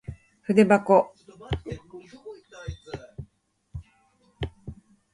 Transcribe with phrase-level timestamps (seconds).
[0.41, 1.13] ふでばこ